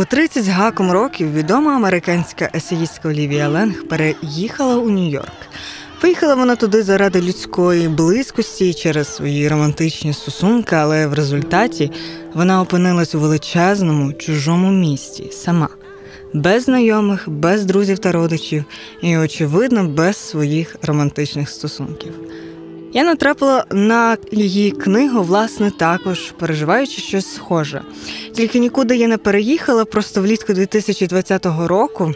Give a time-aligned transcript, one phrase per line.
[0.00, 5.48] У 30 з гаком років відома американська есеїстка Олівія Ленг переїхала у Нью-Йорк.
[6.00, 11.92] Поїхала вона туди заради людської близькості через свої романтичні стосунки, але в результаті
[12.34, 15.68] вона опинилась у величезному чужому місті сама,
[16.34, 18.64] без знайомих, без друзів та родичів
[19.02, 22.12] і, очевидно, без своїх романтичних стосунків.
[22.92, 27.82] Я натрапила на її книгу, власне, також переживаючи щось схоже.
[28.32, 32.14] Тільки нікуди я не переїхала, просто влітку 2020 року.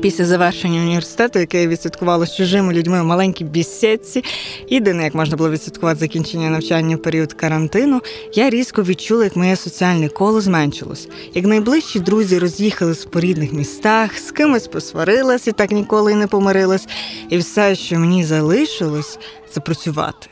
[0.00, 4.24] Після завершення університету, яке я відсвяткувала з чужими людьми в маленькій бісідці,
[4.68, 8.00] єдине, як можна було відсвяткувати закінчення навчання в період карантину,
[8.34, 11.08] я різко відчула, як моє соціальне коло зменшилось.
[11.34, 16.26] Як найближчі друзі роз'їхались по рідних містах, з кимось посварилась і так ніколи й не
[16.26, 16.86] помирилась.
[17.30, 19.18] І все, що мені залишилось,
[19.50, 20.28] це працювати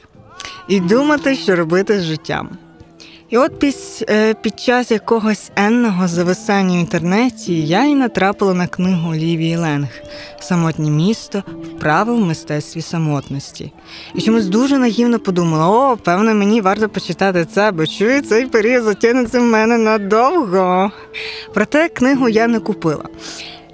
[0.69, 2.68] і думати, що робити з життям.
[3.31, 8.67] І от піс, е, під час якогось енного зависання в інтернеті я й натрапила на
[8.67, 9.89] книгу Олівії Ленг
[10.41, 13.73] Самотнє місто вправи в мистецтві самотності.
[14.15, 18.85] І чомусь дуже наївно подумала: о, певно, мені варто почитати це, бо чую, цей період
[18.85, 20.91] затягнеться в мене надовго.
[21.55, 23.05] Проте книгу я не купила.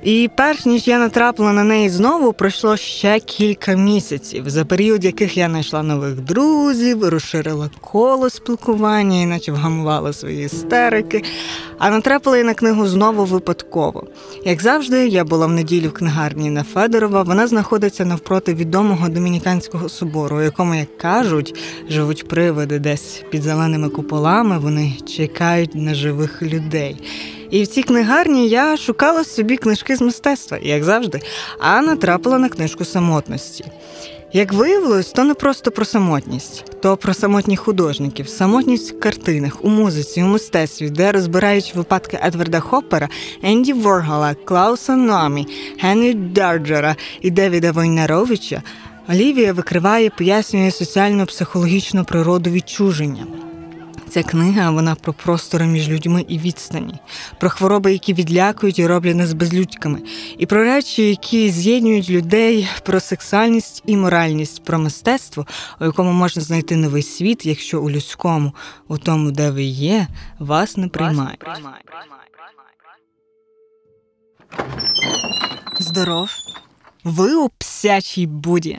[0.04, 5.36] І перш ніж я натрапила на неї знову, пройшло ще кілька місяців, за період яких
[5.36, 11.22] я знайшла нових друзів, розширила коло спілкування, іначе вгамувала свої істерики.
[11.78, 14.04] А натрапила я на книгу знову випадково.
[14.44, 17.22] Як завжди, я була в неділю в книгарні на Федорова.
[17.22, 21.54] Вона знаходиться навпроти відомого домініканського собору, у якому, як кажуть,
[21.88, 24.58] живуть привиди десь під зеленими куполами.
[24.58, 26.96] Вони чекають на живих людей.
[27.54, 31.20] І в цій книгарні я шукала собі книжки з мистецтва, як завжди,
[31.58, 33.64] а натрапила на книжку самотності.
[34.32, 39.68] Як виявилось, то не просто про самотність, то про самотніх художників, самотність в картинах, у
[39.68, 43.08] музиці, у мистецтві, де розбирають випадки Едварда Хоппера,
[43.42, 45.46] Енді Воргала, Клауса Номі,
[45.78, 48.62] Генрі Дарджера і Девіда Войнаровича,
[49.08, 53.26] Олівія викриває, пояснює соціально-психологічну природу відчуження.
[54.14, 56.94] Ця книга вона про простори між людьми і відстані,
[57.40, 60.02] про хвороби, які відлякують і роблять нас безлюдьками,
[60.38, 65.46] і про речі, які з'єднують людей, про сексуальність і моральність, про мистецтво,
[65.80, 68.52] у якому можна знайти новий світ, якщо у людському,
[68.88, 70.06] у тому, де ви є,
[70.38, 71.44] вас не приймають.
[75.78, 76.30] Здоров,
[77.04, 78.78] ви у псячій буді.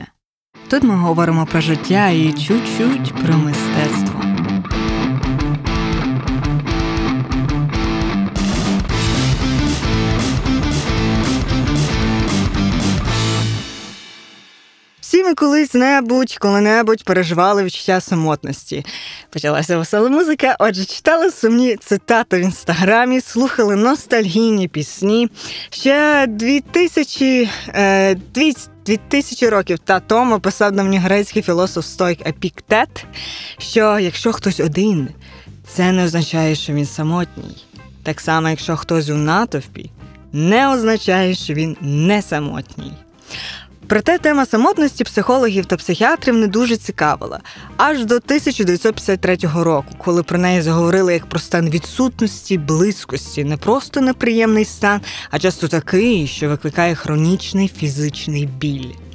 [0.68, 4.35] Тут ми говоримо про життя і чуть-чуть про мистецтво.
[15.26, 18.84] Ми колись небудь, коли-небудь переживали відчуття самотності.
[19.30, 25.28] Почалася весела музика, отже, читали сумні цитати в інстаграмі, слухали ностальгійні пісні.
[25.70, 28.14] Ще 2000, е,
[28.86, 33.06] 2000 років та тому писав давньогрецький філософ Стоїк Епіктет,
[33.58, 35.08] що якщо хтось один,
[35.68, 37.64] це не означає, що він самотній.
[38.02, 39.90] Так само, якщо хтось у натовпі,
[40.32, 42.92] не означає, що він не самотній.
[43.88, 47.40] Проте тема самотності психологів та психіатрів не дуже цікавила
[47.76, 54.00] аж до 1953 року, коли про неї заговорили як про стан відсутності, близькості, не просто
[54.00, 59.05] неприємний стан, а часто такий, що викликає хронічний фізичний біль.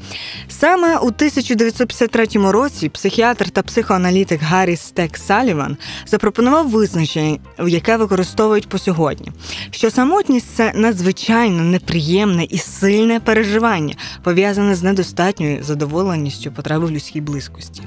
[0.47, 8.77] Саме у 1953 році психіатр та психоаналітик Гаррі Стек Саліван запропонував визначення, яке використовують по
[8.77, 9.31] сьогодні,
[9.71, 17.21] що самотність це надзвичайно неприємне і сильне переживання, пов'язане з недостатньою задоволеністю потреби в людській
[17.21, 17.83] близькості.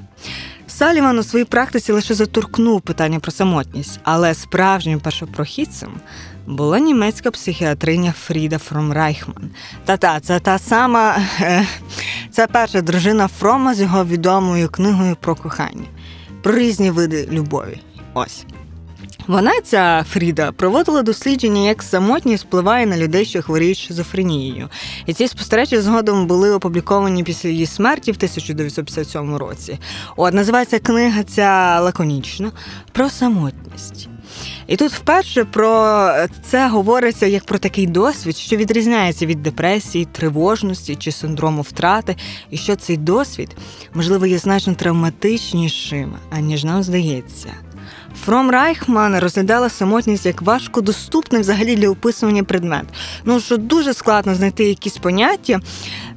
[0.66, 5.90] Саліван у своїй практиці лише заторкнув питання про самотність, але справжнім першопрохідцем
[6.46, 9.50] була німецька психіатриня Фріда Фром Райхман.
[9.84, 11.66] Та-та, це та сама е,
[12.30, 15.86] це перша дружина Фрома з його відомою книгою про кохання,
[16.42, 17.80] про різні види любові.
[18.14, 18.44] Ось.
[19.26, 24.68] Вона, ця Фріда, проводила дослідження, як самотність впливає на людей, що хворіють шизофренією.
[25.06, 29.78] І ці спостереження згодом були опубліковані після її смерті в 1957 році.
[30.16, 32.52] От називається книга ця лаконічно
[32.92, 34.08] про самотність.
[34.66, 36.10] І тут вперше про
[36.42, 42.16] це говориться як про такий досвід, що відрізняється від депресії, тривожності чи синдрому втрати,
[42.50, 43.56] і що цей досвід,
[43.94, 47.48] можливо, є значно травматичнішим, аніж нам здається.
[48.24, 52.84] Фром Райхман розглядала самотність як важкодоступний взагалі для описування предмет.
[53.24, 55.60] Ну що дуже складно знайти якісь поняття,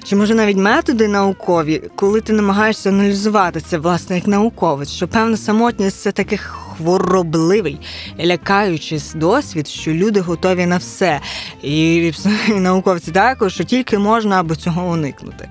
[0.03, 5.37] чи може навіть методи наукові, коли ти намагаєшся аналізувати це, власне, як науковець, що певна
[5.37, 6.37] самотність це таке
[6.77, 7.79] хворобливий,
[8.19, 11.19] лякаючий досвід, що люди готові на все,
[11.61, 12.11] і
[12.49, 15.49] науковці також, що тільки можна аби цього уникнути.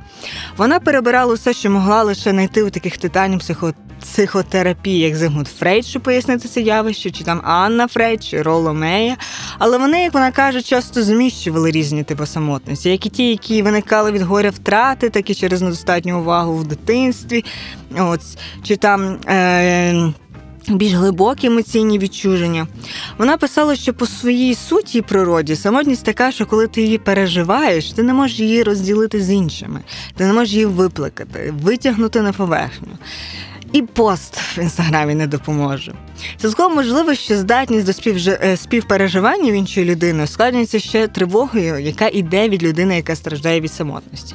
[0.57, 5.87] Вона перебирала все, що могла лише знайти у таких титанів психо психотерапії, як Зигмунд Фрейд,
[5.87, 9.17] щоб пояснити це явище, чи там Анна Фрейд, чи Роло Мея.
[9.59, 14.13] Але вони, як вона каже, часто зміщували різні типи самотності, як і ті, які виникали
[14.13, 17.45] від горя втрати, так і через недостатню увагу в дитинстві.
[17.99, 18.21] От,
[18.63, 19.19] Чи там.
[19.29, 20.13] Е-
[20.69, 22.67] більш глибокі емоційні відчуження.
[23.19, 27.93] Вона писала, що по своїй суті і природі самотність така, що коли ти її переживаєш,
[27.93, 29.81] ти не можеш її розділити з іншими,
[30.17, 32.99] ти не можеш її виплакати, витягнути на поверхню.
[33.73, 35.93] І пост в інстаграмі не допоможе.
[36.37, 38.31] Цілком можливо, що здатність до.
[38.31, 43.73] Е, співпереживання в іншої людини ускладнюється ще тривогою, яка йде від людини, яка страждає від
[43.73, 44.35] самотності.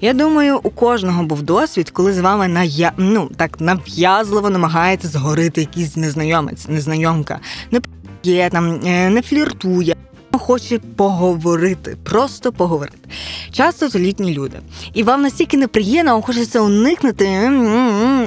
[0.00, 2.92] Я думаю, у кожного був досвід, коли з вами ная...
[2.96, 7.40] ну, так нав'язливо намагається згорити якийсь незнайомець, незнайомка,
[7.70, 7.80] не
[8.22, 9.96] є там, е, не фліртує.
[10.32, 13.08] Хоче поговорити, просто поговорити.
[13.52, 14.60] Часто це літні люди.
[14.94, 17.50] І вам настільки неприємно, хочеться уникнути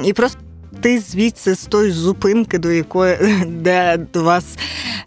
[0.03, 0.39] і просто
[0.81, 3.17] ти звідси з тої зупинки, до якої
[3.47, 4.45] де до вас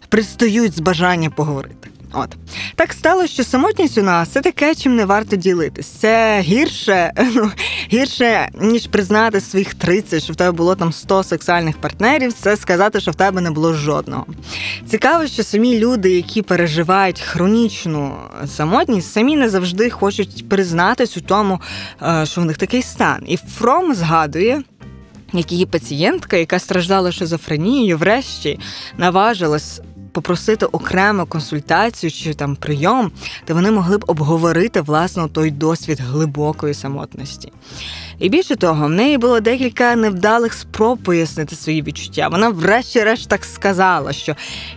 [0.09, 1.89] пристають з бажання поговорити.
[2.15, 2.35] От
[2.75, 5.87] так стало, що самотність у нас це таке, чим не варто ділитись.
[5.87, 7.51] Це гірше, ну
[7.93, 12.33] гірше ніж признати своїх 30, що в тебе було там 100 сексуальних партнерів.
[12.33, 14.25] Це сказати, що в тебе не було жодного.
[14.87, 18.15] Цікаво, що самі люди, які переживають хронічну
[18.47, 21.61] самотність, самі не завжди хочуть признатись у тому,
[22.01, 23.23] е, що в них такий стан.
[23.27, 24.63] І Фром згадує
[25.33, 28.59] як її пацієнтка, яка страждала шизофренією, врешті
[28.97, 29.81] наважилась
[30.15, 33.11] попросити окрему консультацію чи там прийом,
[33.47, 37.51] де вони могли б обговорити власне той досвід глибокої самотності.
[38.19, 42.27] І більше того, в неї було декілька невдалих спроб пояснити свої відчуття.
[42.27, 44.35] Вона, врешті-решт, так сказала, що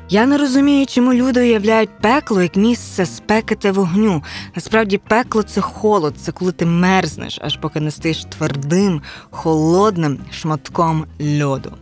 [0.09, 4.23] я не розумію, чому люди уявляють пекло як місце спеки та вогню.
[4.57, 11.07] Насправді, пекло це холод, це коли ти мерзнеш, аж поки не стаєш твердим, холодним шматком
[11.43, 11.73] льоду.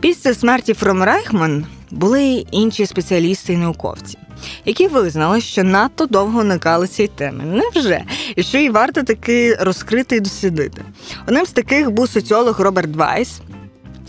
[0.00, 4.18] Після смерті Фром Райхман були інші спеціалісти і науковці,
[4.64, 7.44] які визнали, що надто довго уникали цієї теми.
[7.44, 8.04] Невже?
[8.36, 10.82] І що її варто таки розкрити і дослідити?
[11.26, 13.40] Одним з таких був соціолог Роберт Вайс.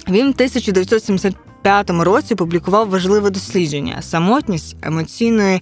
[0.07, 5.61] Він в 1970 2005 році публікував важливе дослідження самотність емоційної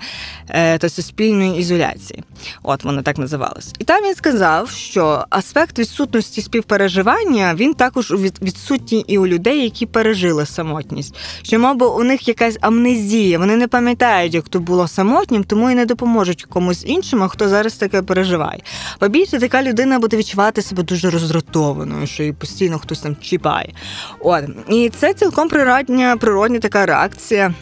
[0.49, 2.23] е, та суспільної ізоляції.
[2.63, 3.73] От воно так називалось.
[3.79, 8.11] І там він сказав, що аспект відсутності співпереживання він також
[8.41, 11.15] відсутній і у людей, які пережили самотність.
[11.41, 15.75] Що, мабуть, у них якась амнезія, вони не пам'ятають, як то було самотнім, тому і
[15.75, 18.59] не допоможуть комусь іншому, хто зараз таке переживає.
[18.99, 23.73] Побільше така людина буде відчувати себе дуже роздратованою, що її постійно хтось там чіпає.
[24.19, 27.53] От і це цілком природні природня, природня така реакція.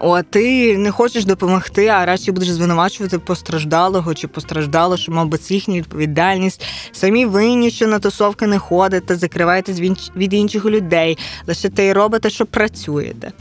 [0.00, 5.74] О, ти не хочеш допомогти, а радше будеш звинувачувати постраждалого чи постраждало, що, мабуть, їхня
[5.74, 6.64] відповідальність.
[6.92, 9.80] Самі винні, що на тусовки не ходите, закриваєтесь
[10.16, 13.32] від інших людей, лише те й робите, що працюєте.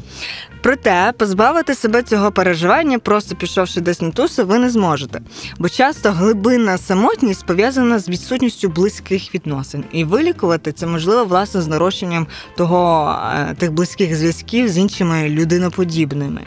[0.66, 5.22] Проте позбавити себе цього переживання, просто пішовши десь на туси, ви не зможете.
[5.60, 9.84] Бо часто глибинна самотність пов'язана з відсутністю близьких відносин.
[9.92, 16.42] І вилікувати це можливо власне з нарощенням того е, тих близьких зв'язків з іншими людиноподібними.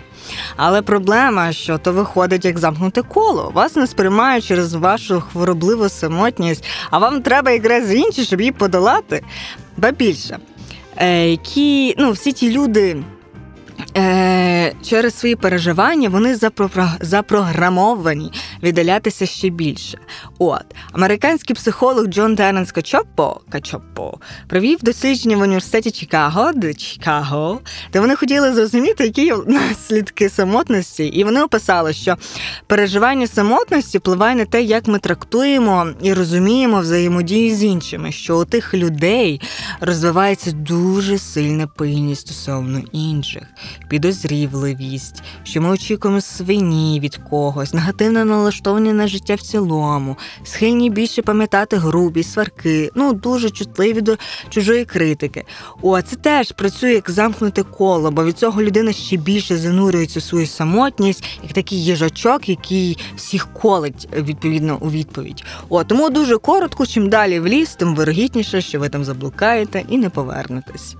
[0.56, 3.50] Але проблема, що то виходить як замкнуте коло.
[3.54, 9.22] Вас не сприймають через вашу хворобливу самотність, а вам треба якраз інші, щоб її подолати.
[9.76, 10.38] Ба більше,
[10.96, 12.96] е, які ну всі ті люди
[13.96, 16.38] е, через свої переживання вони
[17.00, 18.32] запрограмовані
[18.62, 19.98] віддалятися ще більше.
[20.38, 24.18] От американський психолог Джон Теренс Качопо Качопо
[24.48, 27.60] провів дослідження в університеті Чикаго, де Чикаго,
[27.92, 32.16] де вони хотіли зрозуміти, які наслідки самотності, і вони описали, що
[32.66, 38.44] переживання самотності впливає на те, як ми трактуємо і розуміємо взаємодію з іншими, що у
[38.44, 39.40] тих людей
[39.80, 43.42] розвивається дуже сильна пильність стосовно інших
[43.88, 51.22] підозрівливість, що ми очікуємо свині від когось, негативно налаштовані на життя в цілому, схильні більше
[51.22, 54.16] пам'ятати грубі, сварки, ну дуже чутливі до
[54.50, 55.44] чужої критики.
[55.82, 60.22] О, це теж працює як замкнуте коло, бо від цього людина ще більше занурюється у
[60.22, 65.44] свою самотність, як такий їжачок, який всіх колить відповідно у відповідь.
[65.68, 69.98] О, тому дуже коротко, чим далі в ліс, тим вирогідніше, що ви там заблукаєте і
[69.98, 70.96] не повернетесь.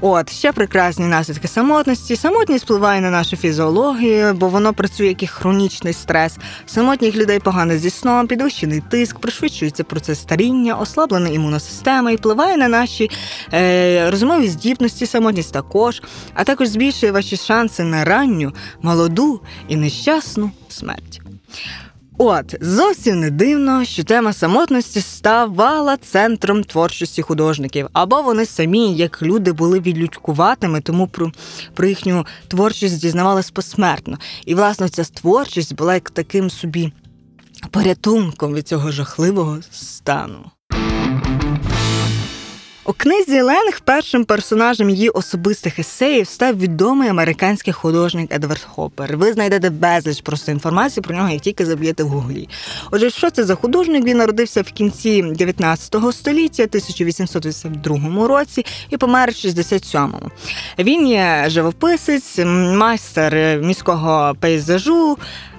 [0.00, 5.22] От ще прекрасні наслідки самотності самотність впливає впливає на нашу фізіологію, бо воно працює як
[5.22, 6.36] і хронічний стрес.
[6.66, 12.56] Самотніх людей погано зі сном, підвищений тиск, пришвидшується процес старіння, ослаблена імунна система і впливає
[12.56, 13.10] на наші
[13.52, 16.02] е, розумові здібності, самотність також,
[16.34, 21.20] а також збільшує ваші шанси на ранню, молоду і нещасну смерть.
[22.18, 29.22] От зовсім не дивно, що тема самотності ставала центром творчості художників, або вони самі, як
[29.22, 31.32] люди, були відлюдькуватими, тому про,
[31.74, 34.18] про їхню творчість дізнавались посмертно.
[34.46, 36.92] І власне ця творчість була як таким собі
[37.70, 40.50] порятунком від цього жахливого стану.
[42.86, 49.16] У книзі Ленг першим персонажем її особистих есеїв став відомий американський художник Едвард Хоппер.
[49.16, 52.48] Ви знайдете безліч просто інформації про нього, як тільки заб'єте в гуглі.
[52.90, 54.04] Отже, що це за художник?
[54.04, 60.30] Він народився в кінці 19 століття, 1882 році, і помер в 67-му.
[60.78, 62.38] Він є живописець,
[62.74, 65.18] майстер міського пейзажу.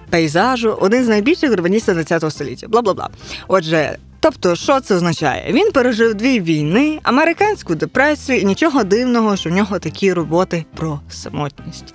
[0.10, 2.68] Пейзажу один з найбільших урбаністів ХХ століття.
[2.68, 3.10] Бла бла бла.
[3.48, 5.54] Отже, Тобто, що це означає?
[5.54, 11.00] Він пережив дві війни, американську депресію, і нічого дивного, що в нього такі роботи про
[11.10, 11.94] самотність.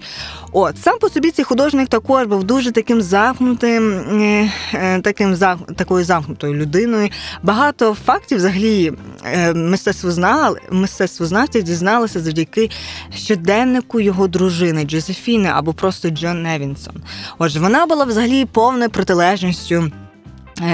[0.53, 5.37] От сам по собі цей художник також був дуже таким замкнутим, е, е, таким
[5.77, 7.09] такою замкнутою людиною.
[7.43, 8.93] Багато фактів взагалі
[9.25, 12.71] е, мистецтвознали, мистецтвознавці дізналися завдяки
[13.15, 16.95] щоденнику його дружини Джозефіни або просто Джон Невінсон.
[17.39, 19.91] Отже, вона була взагалі повною протилежністю.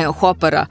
[0.06, 0.66] Хопера,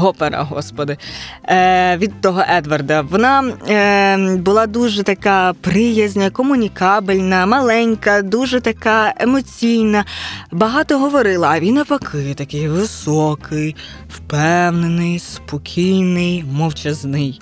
[0.00, 0.96] Гопера, господи,
[1.44, 3.00] е, від того Едварда.
[3.00, 10.04] Вона е, була дуже така приязня, комунікабельна, маленька, дуже така емоційна,
[10.52, 13.76] багато говорила, а він навпаки такий високий,
[14.08, 17.40] впевнений, спокійний, мовчазний.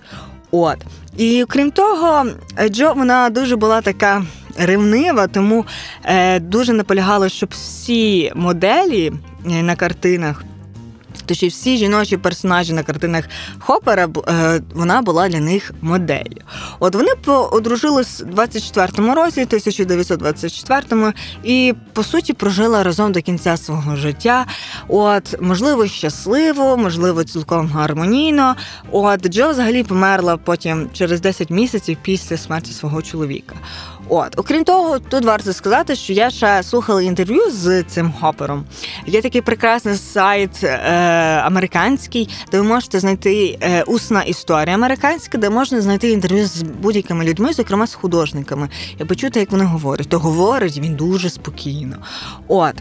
[0.51, 0.77] От.
[1.17, 2.27] І крім того,
[2.69, 4.25] Джо вона дуже була така
[4.59, 5.65] ревнива, тому
[6.05, 9.13] е, дуже наполягала, щоб всі моделі
[9.45, 10.45] на картинах.
[11.29, 13.25] Тож і всі жіночі персонажі на картинах
[13.59, 16.43] Хопера е, вона була для них моделлю.
[16.81, 17.09] От вони
[17.53, 21.13] одружились у 24-му році, 1924-му,
[21.45, 24.47] і по суті прожили разом до кінця свого життя.
[24.89, 28.57] От, можливо, щасливо, можливо, цілком гармонійно.
[28.93, 33.55] От Джо взагалі померла потім через 10 місяців після смерті свого чоловіка.
[34.09, 38.65] От, окрім того, тут варто сказати, що я ще слухала інтерв'ю з цим хопером.
[39.07, 40.79] Є такий прекрасний сайт е,
[41.45, 47.25] американський, де ви можете знайти е, усна історія американська, де можна знайти інтерв'ю з будь-якими
[47.25, 48.69] людьми, зокрема з художниками,
[49.01, 50.09] і почути, як вони говорять.
[50.09, 51.97] То говорить він дуже спокійно.
[52.49, 52.75] От.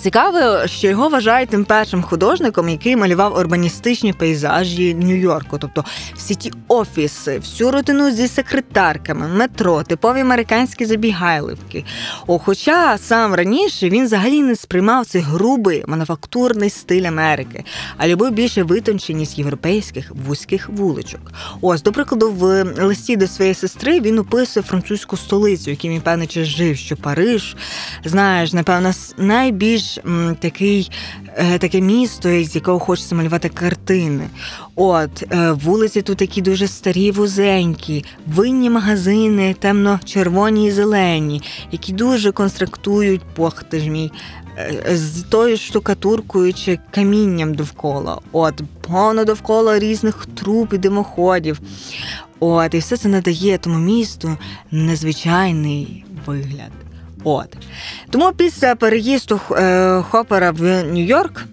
[0.00, 5.84] Цікаво, що його вважають тим першим художником, який малював урбаністичні пейзажі Нью-Йорку, тобто
[6.16, 11.84] всі ті офіси, всю рутину зі секретарками, метро, типові американські забігайливки.
[12.26, 17.64] О, Хоча сам раніше він взагалі не сприймав цей грубий мануфактурний стиль Америки,
[17.96, 21.32] а любив більше витонченість європейських вузьких вуличок.
[21.60, 26.46] Ось, до прикладу, в листі до своєї сестри він описує французьку столицю, яким він час
[26.46, 27.56] жив, що Париж,
[28.04, 29.98] знаєш, напевно, найбільш більш
[30.40, 30.90] такий,
[31.36, 34.28] е, таке місто, з якого хочеться малювати картини.
[34.76, 42.32] От е, вулиці тут такі дуже старі, вузенькі, винні магазини, темно-червоні і зелені, які дуже
[42.32, 44.12] конструктують похти ж мій.
[44.58, 51.60] Е, з тою штукатуркою чи камінням довкола, от повно довкола різних труб і димоходів.
[52.40, 54.36] От, і все це надає тому місту
[54.70, 56.72] незвичайний вигляд.
[57.24, 57.56] От.
[58.10, 61.44] Тому після переїзду е, Хопера в Нью-Йорк.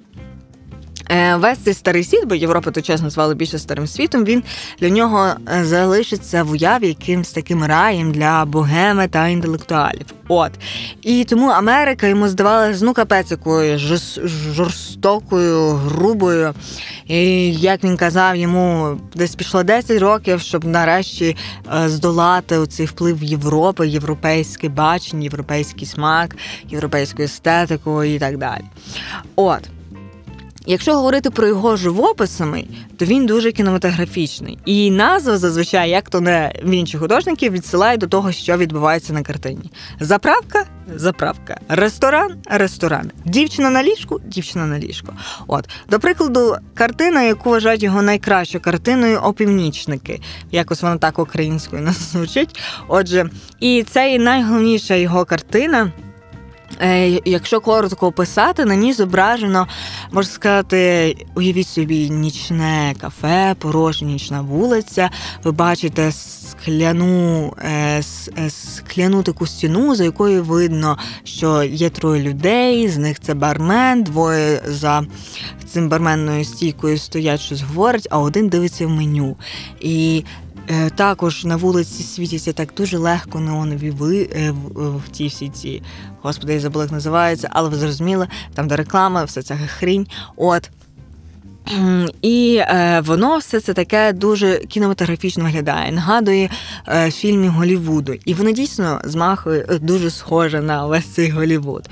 [1.11, 4.25] Е, весь цей старий світ, бо Європа то чесно звали більше старим світом.
[4.25, 4.43] Він
[4.79, 10.05] для нього е, залишиться в уяві якимсь таким раєм для богеми та інтелектуалів.
[10.27, 10.51] От
[11.01, 13.79] і тому Америка йому здавалася ну капець якою
[14.53, 16.53] жорстокою, грубою.
[17.05, 21.37] І як він казав, йому десь пішло 10 років, щоб нарешті
[21.75, 26.35] е, здолати цей вплив Європи, європейське бачення, європейський смак,
[26.69, 28.63] європейську естетику і так далі.
[29.35, 29.69] От.
[30.69, 32.65] Якщо говорити про його живописами,
[32.97, 34.57] то він дуже кінематографічний.
[34.65, 39.23] І назва зазвичай, як то не в інших художників, відсилає до того, що відбувається на
[39.23, 39.71] картині.
[39.99, 45.13] Заправка заправка, ресторан, ресторан, дівчина на ліжку, дівчина на ліжку.
[45.47, 50.21] От, до прикладу, картина, яку вважають його найкращою картиною опівнічники.
[50.51, 52.59] Якось вона так українською нас звучить.
[52.87, 55.91] Отже, і це і найголовніша його картина.
[56.81, 59.67] Е, якщо коротко описати, на ній зображено,
[60.11, 65.09] можна сказати, уявіть собі нічне кафе, порожня нічна вулиця.
[65.43, 68.01] Ви бачите скляну е,
[68.49, 72.87] скляну таку стіну, за якою видно, що є троє людей.
[72.87, 75.03] З них це бармен, двоє за
[75.67, 79.37] цим барменною стійкою стоять, щось говорять, а один дивиться в меню.
[79.79, 80.23] І
[80.71, 85.81] Е, також на вулиці світяться так дуже легко неонові ви е, в ті всі ці
[86.21, 90.07] господи, я забула, як називається, але ви зрозуміли, там де реклама, все ця хрінь.
[90.37, 90.69] От.
[92.21, 95.91] І е, воно все це таке дуже кінематографічно виглядає.
[95.91, 96.49] Нагадує
[96.87, 98.13] е, фільмі Голівуду.
[98.25, 101.89] І воно дійсно змахує дуже схоже на весь цей Голівуд.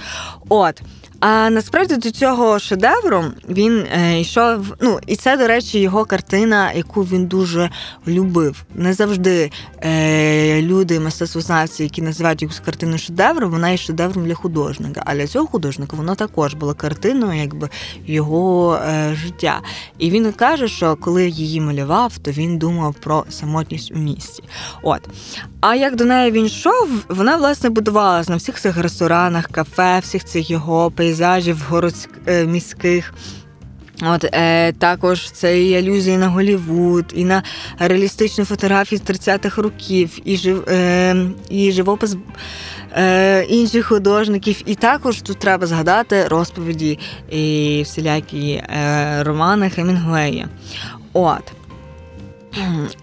[0.50, 0.82] От.
[1.20, 4.74] А насправді до цього шедевру він е, йшов.
[4.82, 7.70] Ну і це, до речі, його картина, яку він дуже
[8.08, 8.64] любив.
[8.76, 15.04] Не завжди е, люди, мистецтвознавці, які називають якусь картину шедевром, вона є шедевром для художника.
[15.06, 17.70] А для цього художника воно також була картиною, якби
[18.06, 19.62] його е, життя.
[19.98, 24.44] І він каже, що коли її малював, то він думав про самотність у місті.
[24.84, 25.02] От.
[25.62, 30.26] А як до неї він йшов, вона власне будувалась на всіх цих ресторанах, кафе, всіх
[30.26, 33.14] цих його пейзажів городських е, міських.
[34.04, 37.44] От е, також це і алюзії на Голівуд, і на
[37.80, 41.16] реалістичні фотографії з 30-х років, і жив, е,
[41.50, 42.16] і живопис
[42.98, 44.62] е, інших художників.
[44.66, 47.00] І також тут треба згадати розповіді
[47.30, 50.50] і всілякі е, романи Хемінгуея.
[51.14, 51.57] От.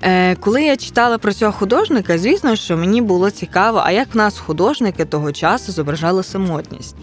[0.02, 4.16] Е, коли я читала про цього художника, звісно, що мені було цікаво, а як в
[4.16, 6.96] нас художники того часу зображали самотність.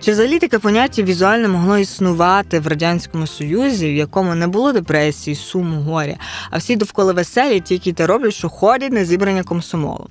[0.00, 5.36] Чи взагалі таке поняття візуально могло існувати в Радянському Союзі, в якому не було депресії,
[5.36, 6.16] суму, горя,
[6.50, 10.08] а всі довкола веселі, тільки те роблять, що ходять на зібрання комсомолу.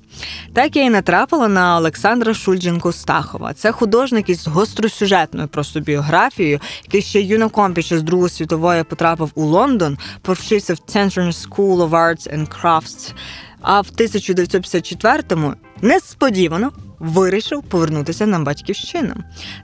[0.54, 3.54] Так я і натрапила на Олександра Шульдженко Стахова.
[3.54, 9.44] Це художник із гостросюжетною просто біографією, який ще юнаком під час Другої світової потрапив у
[9.44, 13.14] Лондон, повчився в Central School of Arts and Crafts,
[13.62, 16.72] а в 1954-му несподівано
[17.04, 19.14] вирішив повернутися на батьківщину.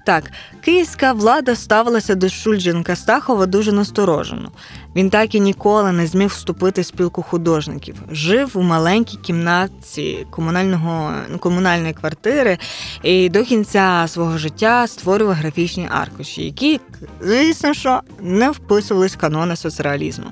[0.05, 0.31] Так,
[0.61, 4.51] київська влада ставилася до Шульдженка Стахова дуже насторожено.
[4.95, 7.95] Він так і ніколи не зміг вступити в спілку художників.
[8.11, 12.57] Жив у маленькій кімнатці комунального комунальної квартири
[13.03, 16.79] і до кінця свого життя створював графічні аркуші, які,
[17.21, 20.27] звісно, що не вписувались в канони соцреалізму.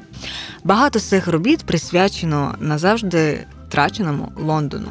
[0.63, 4.87] Багато з цих робіт присвячено назавжди втраченому Лондону.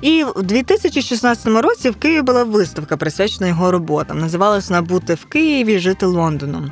[0.00, 4.18] І в 2016 році в Києві була виставка, присвячена його роботам.
[4.18, 6.70] Називалась вона Бути в Києві, жити Лондоном.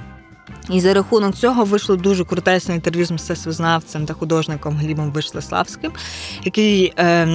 [0.70, 5.92] І за рахунок цього вийшло дуже крутесне інтерв'ю з мистецтвознавцем та художником Глібом Вишлеславським,
[6.44, 7.28] який е,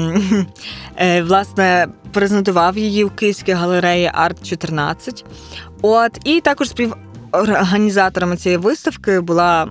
[0.95, 5.25] е, власне презентував її в Київській галереї Арт 14.
[5.81, 6.95] От і також спів
[7.31, 9.67] Організаторами цієї виставки була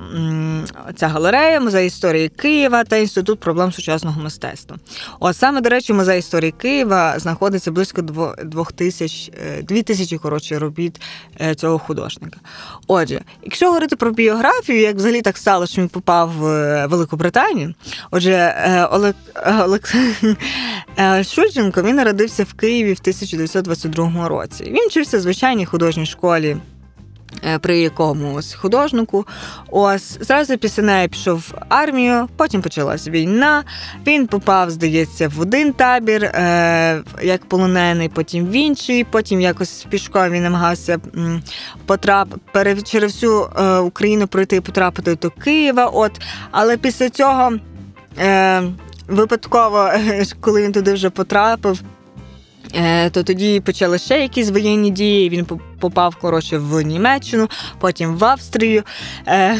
[0.97, 4.77] ця галерея, музей історії Києва та інститут проблем сучасного мистецтва.
[5.21, 8.03] От саме, до речі, музей історії Києва знаходиться близько
[8.45, 11.01] двох тисяч е, дві тисячі коротше робіт
[11.41, 12.41] е, цього художника.
[12.87, 17.17] Отже, якщо говорити про біографію, як взагалі так стало, що він попав в е, Велику
[17.17, 17.75] Британію.
[18.11, 18.55] Отже,
[18.93, 19.15] Олег
[19.65, 19.81] Олег
[21.25, 24.65] Шульченко він народився в Києві в 1922 році.
[24.65, 26.57] Він вчився в звичайній художній школі.
[27.45, 29.27] Е, при якомусь художнику.
[29.71, 33.65] Ось зразу після неї пішов в армію, потім почалась війна.
[34.07, 40.31] Він попав, здається, в один табір, е, як полонений, потім в інший, потім якось пішком
[40.31, 40.99] він намагався
[41.87, 42.29] потрап...
[42.85, 45.87] через всю е, Україну пройти і потрапити до Києва.
[45.87, 46.13] От,
[46.51, 47.53] Але після цього
[49.09, 49.91] випадково,
[50.41, 51.83] коли він туди вже потрапив.
[53.11, 55.29] То тоді почали ще якісь воєнні дії.
[55.29, 55.47] Він
[55.81, 57.49] попав коротше в Німеччину,
[57.81, 58.83] потім в Австрію.
[59.27, 59.57] Е,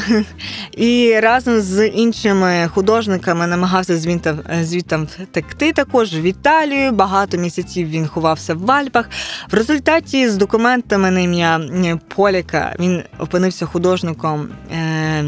[0.71, 6.91] і разом з іншими художниками намагався звідти звідти втекти також в Італію.
[6.91, 9.09] Багато місяців він ховався в Альпах.
[9.51, 14.47] В результаті з документами на ім'я Поліка він опинився художником.
[14.71, 15.23] Е,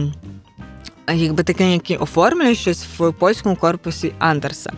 [1.13, 4.71] якби таким, який оформлює щось в польському корпусі Андерса.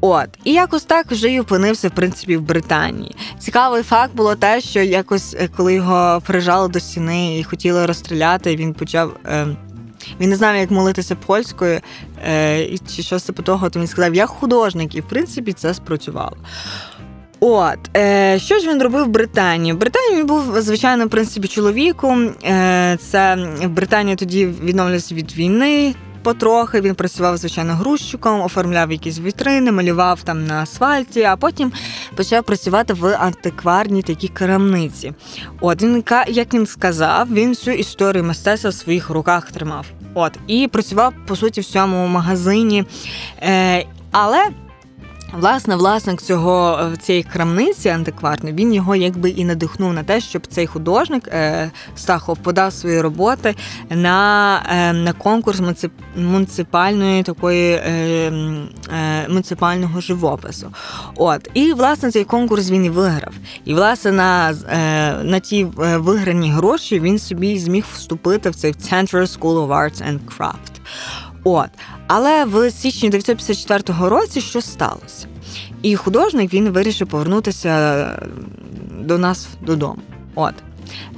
[0.00, 3.16] От, і якось так вже й опинився в принципі в Британії.
[3.38, 8.56] Цікавий факт було те, що якось е, коли його прижали до стіни і хотіли розстріляти,
[8.56, 9.12] він почав.
[9.26, 9.46] Е,
[10.20, 11.80] він не знав, як молитися польською,
[12.26, 16.36] е, чи щось типу того, то він сказав, я художник, і в принципі це спрацювало.
[17.40, 19.72] От, е, що ж він робив в Британії?
[19.72, 22.34] В Британії він був, звичайно, в принципі, чоловіком.
[22.44, 25.94] Е, Це Британія тоді відновлювалася від війни,
[26.26, 26.80] потрохи.
[26.80, 31.72] Він працював звичайно грузчиком, оформляв якісь вітрини, малював там на асфальті, а потім
[32.16, 35.12] почав працювати в антикварній такій крамниці.
[35.60, 39.86] От він як він сказав, він всю історію мистецтва в своїх руках тримав.
[40.14, 42.84] От і працював по суті в цьому магазині.
[43.42, 44.46] Е, Але
[45.32, 50.46] Власне, власник цього е, цієї крамниці антикварної, він його якби і надихнув на те, щоб
[50.46, 53.54] цей художник е, Стахов подав свої роботи
[53.90, 55.62] на е, на конкурс
[56.16, 57.80] муніципальної такої
[59.28, 60.72] муніципального живопису.
[61.16, 63.32] От і власне цей конкурс він і виграв.
[63.64, 64.52] І власне на
[65.24, 70.18] на ті виграні гроші він собі зміг вступити в цей Central School of Arts and
[70.38, 70.76] Craft.
[71.48, 71.68] От.
[72.06, 75.26] Але в січні 1954 році що сталося?
[75.82, 78.06] І художник він вирішив повернутися
[79.00, 79.98] до нас додому.
[80.34, 80.54] От.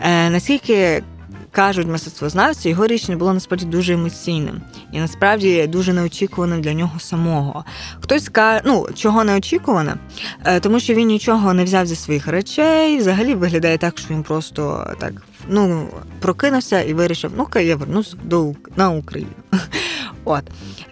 [0.00, 1.02] Е, Наскільки
[1.50, 4.62] кажуть мистецтвознавці, його рішення було насправді дуже емоційним
[4.92, 7.64] і насправді дуже неочікуваним для нього самого.
[8.00, 9.94] Хтось скаже, ну чого неочікуване,
[10.44, 14.22] е, тому що він нічого не взяв зі своїх речей, взагалі виглядає так, що він
[14.22, 15.12] просто так
[15.48, 15.88] ну
[16.20, 19.30] прокинувся і вирішив, ну-ка я вернусь до на Україну.
[20.24, 20.42] От.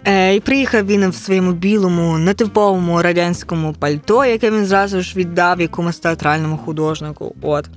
[0.05, 5.61] Е, І приїхав він в своєму білому, нетиповому радянському пальто, яке він зразу ж віддав
[5.61, 7.35] якомусь театральному художнику.
[7.41, 7.69] От.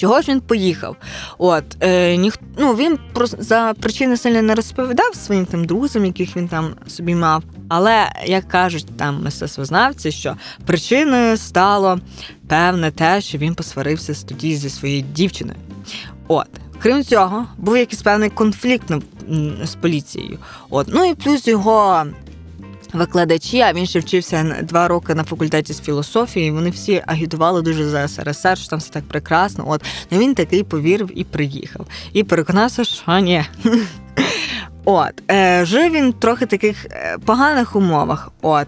[0.00, 0.96] Чого ж він поїхав?
[1.38, 6.36] От е, ніх, ну, він про за причини сильно не розповідав своїм там друзям, яких
[6.36, 7.42] він там собі мав.
[7.68, 10.36] Але як кажуть там мистецтвознавці, що
[10.66, 12.00] причиною стало
[12.48, 15.58] певне те, що він посварився тоді зі своєю дівчиною.
[16.30, 16.48] От
[16.82, 18.92] Крім цього, був якийсь певний конфлікт
[19.64, 20.38] з поліцією.
[20.70, 20.86] От.
[20.90, 22.04] Ну і плюс його
[22.92, 26.50] викладачі, а він ще вчився два роки на факультеті з філософії.
[26.50, 29.64] Вони всі агітували дуже за СРСР, що там все так прекрасно.
[29.68, 31.86] От ну він такий повірив і приїхав.
[32.12, 33.44] І переконався, що ні.
[34.84, 38.32] От, е, жив він трохи таких е, поганих умовах.
[38.42, 38.66] От.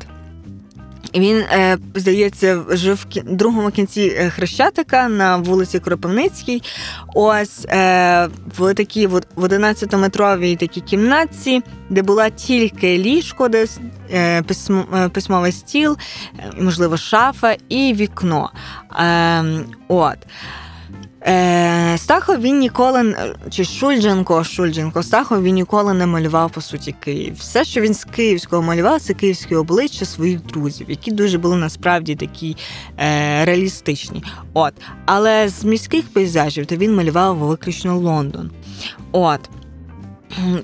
[1.15, 6.63] Він, е, здається, жив в другому кінці е, Хрещатика на вулиці Кропивницькій.
[7.15, 13.79] Ось е, в такій в 11-метровій такій кімнатці, де була тільки ліжко, десь
[15.13, 15.97] письмовий стіл,
[16.61, 18.51] можливо, шафа і вікно.
[18.99, 20.17] Ем, от.
[21.27, 23.17] Е, Стахов він ніколи
[23.51, 27.35] чи Шульдженко, Шульдженко, Стахов він ніколи не малював по суті Київ.
[27.39, 32.15] Все, що він з Київського малював, це київські обличчя своїх друзів, які дуже були насправді
[32.15, 32.57] такі
[32.99, 34.23] е, реалістичні.
[34.53, 34.73] От,
[35.07, 38.51] але з міських пейзажів то він малював виключно Лондон.
[39.13, 39.41] От.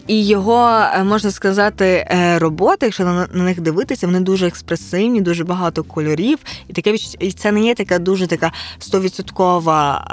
[0.07, 5.44] І його, е, можна сказати, е, роботи, якщо на них дивитися, вони дуже експресивні, дуже
[5.44, 6.38] багато кольорів.
[6.68, 10.04] І таке і це не є така дуже така стовідсоткова,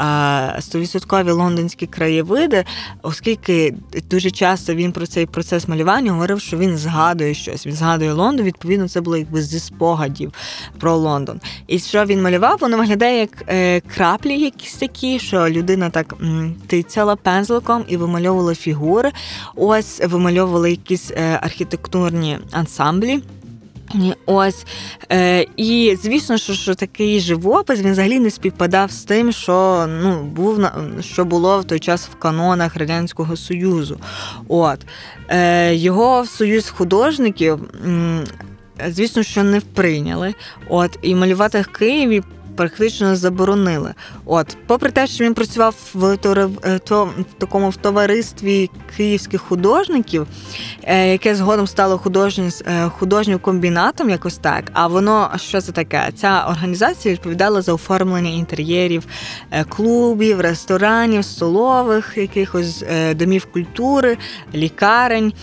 [0.57, 2.65] е, стовідсоткові лондонські краєвиди,
[3.01, 3.75] оскільки
[4.09, 7.67] дуже часто він про цей процес малювання говорив, що він згадує щось.
[7.67, 8.45] Він згадує Лондон.
[8.45, 10.33] Відповідно, це було якби зі спогадів
[10.79, 11.39] про Лондон.
[11.67, 13.45] І що він малював, воно виглядає як
[13.95, 16.15] краплі, якісь такі, що людина так
[16.67, 19.11] тицяла пензликом і вимальовувала фігури.
[19.55, 23.21] Ось вимальовували якісь е, архітектурні ансамблі.
[24.25, 24.65] Ось
[25.11, 30.23] е, і звісно, що що такий живопис він взагалі не співпадав з тим, що ну
[30.23, 30.59] був
[31.01, 33.99] що було в той час в канонах радянського союзу.
[34.47, 34.79] От
[35.29, 37.59] е, його союз художників.
[38.87, 40.33] Звісно, що не вприйняли.
[40.69, 42.23] От і малювати в Києві
[42.55, 43.93] практично заборонили.
[44.25, 46.17] От, попри те, що він працював в
[46.63, 50.27] е, то, в такому в товаристві київських художників,
[50.83, 54.63] е, яке згодом стало художнім е, художнім комбінатом, якось так.
[54.73, 56.09] А воно що це таке?
[56.15, 59.03] Ця організація відповідала за оформлення інтер'єрів
[59.69, 62.83] клубів, ресторанів, столових, якихось
[63.15, 64.17] домів культури,
[64.53, 65.33] лікарень.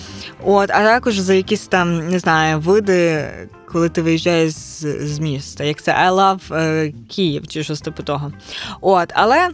[0.45, 3.25] От, а також за якісь там не знаю види
[3.73, 4.81] коли ти виїжджаєш з,
[5.15, 8.33] з міста, як це I love е, Київ чи щось типу того.
[8.81, 9.51] От, але.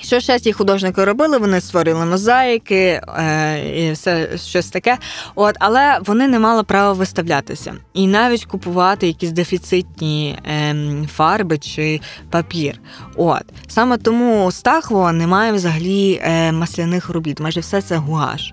[0.00, 1.38] Що ще ті художники робили?
[1.38, 4.98] Вони створили мозаїки е, і все щось таке.
[5.34, 10.74] От, але вони не мали права виставлятися і навіть купувати якісь дефіцитні е,
[11.12, 12.80] фарби чи папір.
[13.16, 17.40] От саме тому у Стахова немає взагалі е, масляних робіт.
[17.40, 18.52] Майже все це гуаш.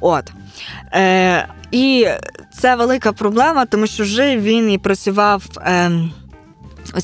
[0.00, 0.32] От.
[0.92, 2.06] Е, І
[2.52, 5.42] це велика проблема, тому що жив він і працював.
[5.56, 5.90] Е,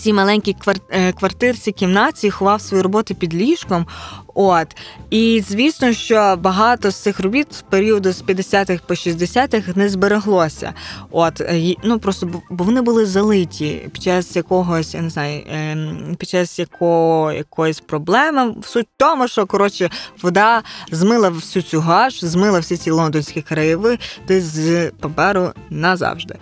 [0.03, 0.57] цій маленькій
[0.91, 3.87] е, квартирці кімнаті ховав свої роботи під ліжком.
[4.35, 4.77] От
[5.11, 10.73] і звісно, що багато з цих робіт з періоду з 50-х по 60-х не збереглося.
[11.11, 11.43] От
[11.85, 16.59] ну просто бо вони були залиті під час якогось, я не знаю, ем, під час
[16.59, 18.55] якого якоїсь проблеми.
[18.65, 19.91] Суть в тому, що коротше
[20.23, 26.35] вода змила всю цю гаш, змила всі ці лондонські краєви з паперу назавжди.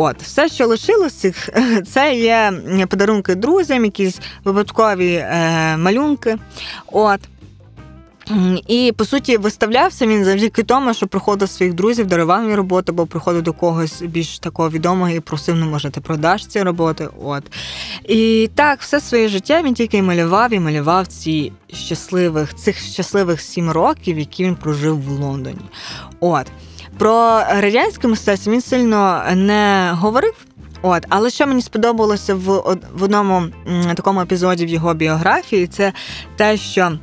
[0.00, 1.32] От, все, що лишилося,
[1.86, 2.52] це є
[2.88, 6.36] подарунки друзям, якісь випадкові е, малюнки.
[6.92, 7.20] От.
[8.66, 13.06] І по суті виставлявся він завдяки тому, що приходив своїх друзів, дарував їм роботу, бо
[13.06, 17.08] приходив до когось більш такого відомого і просив, ну може, ти продаш ці роботи.
[17.24, 17.42] От
[18.04, 23.70] і так, все своє життя він тільки малював і малював ці щасливих цих щасливих сім
[23.70, 25.60] років, які він прожив в Лондоні.
[26.20, 26.46] От
[26.98, 30.34] про радянське мистецтво він сильно не говорив.
[30.82, 32.40] От, але що мені сподобалося в
[32.94, 33.42] в одному
[33.94, 35.92] такому епізоді в його біографії, це
[36.36, 36.98] те, що.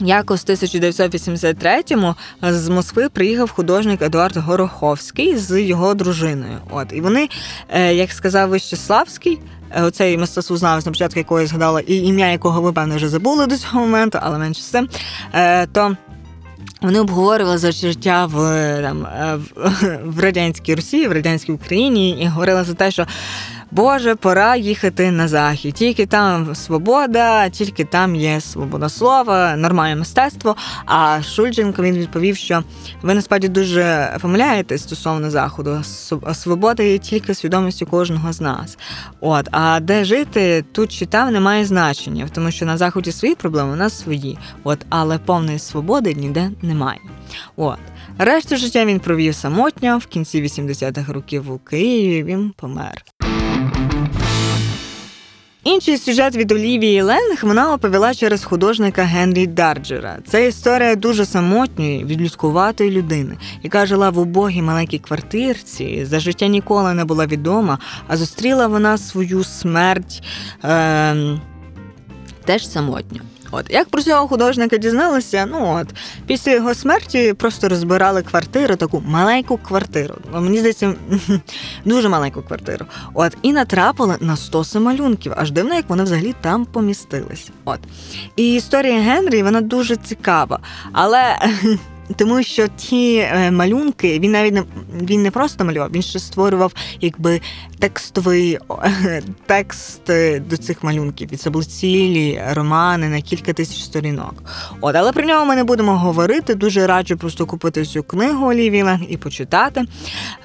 [0.00, 6.58] Якось в 1983-му з Москви приїхав художник Едуард Гороховський з його дружиною.
[6.70, 7.28] От і вони,
[7.68, 12.72] е, як сказав Вищеславський, е, оцей мистецтвознавець, на початку якої згадала, і ім'я якого ви
[12.72, 14.84] певно вже забули до цього моменту, але менше все,
[15.32, 15.96] е, то.
[16.86, 18.34] Вони обговорювали за життя в
[18.82, 19.06] там
[20.04, 23.06] в радянській Росії, в радянській Україні, і говорили за те, що
[23.70, 25.74] Боже, пора їхати на захід.
[25.74, 30.56] Тільки там свобода, тільки там є свобода слова, нормальне мистецтво.
[30.86, 32.62] А Шульдженко він відповів, що
[33.02, 35.82] ви насправді дуже помиляєтесь стосовно заходу.
[36.34, 38.78] Свобода є тільки свідомістю кожного з нас.
[39.20, 43.72] От, а де жити тут чи там немає значення, тому що на заході свої проблеми,
[43.72, 44.38] у нас свої.
[44.64, 47.00] От, але повної свободи ніде немає.
[47.56, 47.78] От.
[48.18, 52.22] Решту життя він провів самотньо в кінці 80-х років у Києві.
[52.22, 53.04] Він помер.
[55.66, 60.18] Інший сюжет від Олівії Ленг вона оповіла через художника Генрі Дарджера.
[60.26, 66.94] Це історія дуже самотньої, відлюдкуватої людини, яка жила в убогій маленькій квартирці, за життя ніколи
[66.94, 70.22] не була відома, а зустріла вона свою смерть
[70.64, 71.40] е-
[72.44, 73.20] теж самотньо.
[73.50, 75.94] От як про цього художника дізналися, ну от
[76.26, 80.14] після його смерті просто розбирали квартиру, таку маленьку квартиру.
[80.32, 80.94] Ну, мені здається,
[81.84, 82.86] дуже маленьку квартиру.
[83.14, 85.32] От і натрапили на 100 малюнків.
[85.36, 87.50] Аж дивно, як вони взагалі там помістились.
[87.64, 87.80] От
[88.36, 90.60] і історія Генрі вона дуже цікава,
[90.92, 91.38] але
[92.16, 94.62] тому що ті е, малюнки він навіть не
[95.02, 97.40] він не просто малював, він ще створював якби
[97.78, 98.58] текстовий
[99.46, 100.00] текст
[100.48, 101.28] до цих малюнків.
[101.32, 104.34] І це були цілі романи на кілька тисяч сторінок.
[104.80, 106.54] От, але про нього ми не будемо говорити.
[106.54, 109.84] Дуже раджу просто купити цю книгу Оліві Ленг і почитати.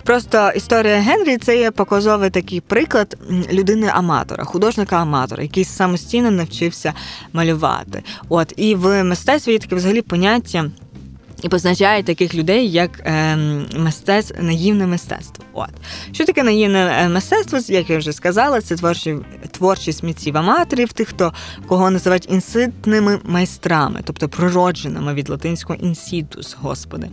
[0.04, 3.18] Просто історія Генрі це є показовий такий приклад
[3.52, 6.94] людини-аматора, художника-аматора, який самостійно навчився
[7.34, 8.04] малювати.
[8.30, 10.72] От і в мистецтві є таке взагалі поняття.
[11.42, 13.36] І позначає таких людей як е,
[13.76, 15.46] мистецтво, наївне мистецтво.
[15.54, 15.70] От
[16.12, 17.60] що таке наївне е, мистецтво?
[17.68, 19.16] Як я вже сказала, це творчі
[19.52, 21.34] творчість митців аматорів, тих, хто
[21.68, 27.10] кого називають інситними майстрами, тобто прородженими від латинського інсітус, господи.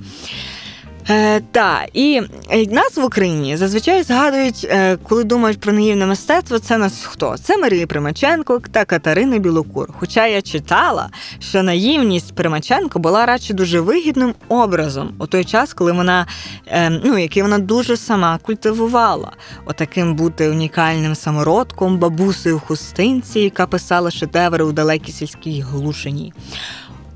[1.10, 6.58] Е, Та і е, нас в Україні зазвичай згадують, е, коли думають про наївне мистецтво.
[6.58, 7.36] Це нас хто?
[7.38, 9.88] Це Марія Примаченко та Катерина Білокур.
[9.98, 15.92] Хоча я читала, що наївність Примаченко була радше дуже вигідним образом у той час, коли
[15.92, 16.26] вона
[16.66, 19.32] е, ну який вона дуже сама культивувала,
[19.66, 26.32] отаким бути унікальним самородком, бабусею хустинці, яка писала шедеври у далекій сільській глушині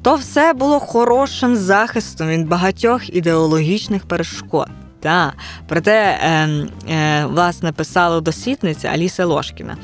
[0.03, 4.69] то все було хорошим захистом від багатьох ідеологічних перешкод.
[5.01, 5.33] Та
[5.69, 6.49] проте е,
[6.93, 9.77] е, власне писала дослідниця Аліса Лошкіна.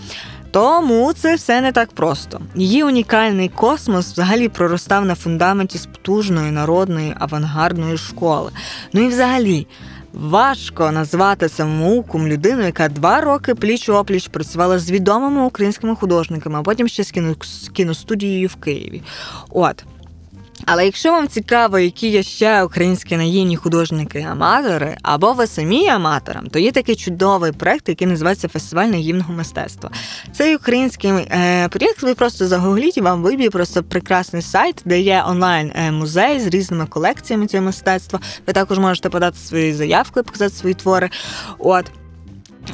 [0.50, 2.40] Тому це все не так просто.
[2.54, 8.50] Її унікальний космос взагалі проростав на фундаменті з потужної народної авангардної школи.
[8.92, 9.66] Ну і взагалі.
[10.12, 16.62] Важко назвати самоуком людину, яка два роки пліч опліч працювала з відомими українськими художниками, а
[16.62, 17.12] потім ще з
[17.72, 19.02] кіностудією в Києві.
[19.50, 19.85] От.
[20.70, 26.59] Але якщо вам цікаво, які є ще українські наївні художники-аматори, або ви самі аматорам, то
[26.59, 29.90] є такий чудовий проект, який називається Фестиваль наївного мистецтва.
[30.33, 35.24] Цей український е, проєкт, ви просто загугліть і вам виб'є просто прекрасний сайт, де є
[35.26, 38.20] онлайн е, з різними колекціями цього мистецтва.
[38.46, 41.11] Ви також можете подати свої заявки, показати свої твори.
[41.59, 41.85] От.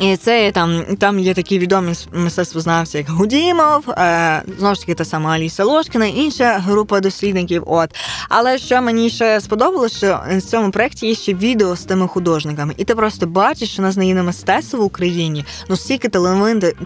[0.01, 5.05] І це там там є такі відомі мистецтвознавці, як Гудімов, е, знову ж таки та
[5.05, 7.63] сама Аліса Лошкіна, інша група дослідників.
[7.67, 7.91] От
[8.29, 12.75] але що мені ще сподобалося, що в цьому проєкті є ще відео з тими художниками,
[12.77, 16.09] і ти просто бачиш, що нас знає мистецтво в Україні, ну стільки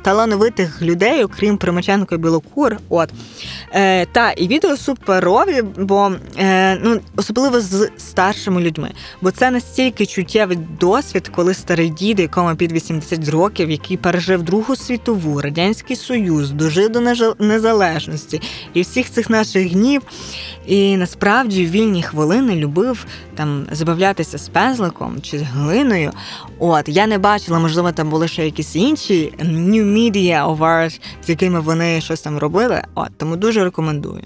[0.03, 2.77] талановитих людей, окрім Примаченко і Білокур.
[2.89, 3.11] От
[3.73, 8.91] Е, Та і відео суперові, бо е, ну особливо з старшими людьми,
[9.21, 14.43] бо це настільки чуттєвий досвід, коли старий дід, якому під 80, 70 років, який пережив
[14.43, 17.01] Другу світову, Радянський Союз, дожив до
[17.39, 18.41] незалежності
[18.75, 20.03] і всіх цих наших днів.
[20.67, 26.13] І насправді вільні хвилини любив там забавлятися з пензликом чи з глиною.
[26.59, 31.61] От я не бачила, можливо, там були ще якісь інші new media of з якими
[31.61, 32.83] вони щось там робили.
[32.95, 34.23] От тому дуже рекомендую.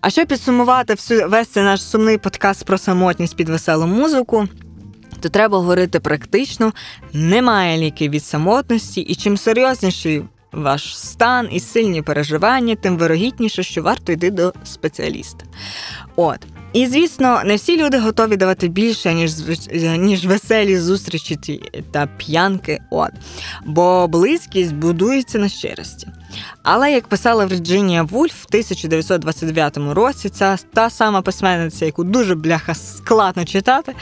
[0.00, 4.48] А щоб підсумувати всю весь цей наш сумний подкаст про самотність під веселу музику.
[5.20, 6.72] То треба говорити практично,
[7.12, 13.82] немає ліків від самотності, і чим серйозніший ваш стан і сильні переживання, тим вирогідніше, що
[13.82, 15.44] варто йти до спеціаліста.
[16.16, 16.38] От.
[16.72, 19.32] І звісно, не всі люди готові давати більше, ніж
[19.98, 21.60] ніж веселі зустрічі
[21.92, 22.78] та п'янки.
[22.90, 23.10] От.
[23.66, 26.08] Бо близькість будується на щирості.
[26.62, 32.74] Але як писала Вірджинія Вульф в 1929 році, ця та сама письменниця, яку дуже бляха
[32.74, 33.94] складно читати,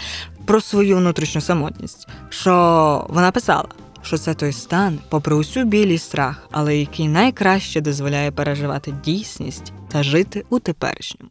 [0.48, 3.68] про свою внутрішню самотність, що вона писала,
[4.02, 10.02] що це той стан, попри усю білі страх, але який найкраще дозволяє переживати дійсність та
[10.02, 11.30] жити у теперішньому.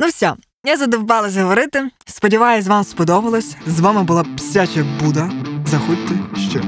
[0.00, 1.90] Ну все, я задовбалась говорити.
[2.04, 3.56] Сподіваюсь, вам сподобалось.
[3.66, 5.30] З вами була псяча Буда.
[5.66, 6.14] Заходьте
[6.50, 6.62] ще.